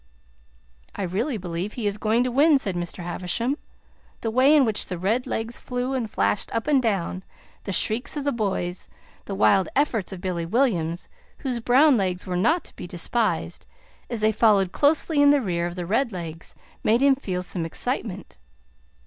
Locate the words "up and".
6.55-6.81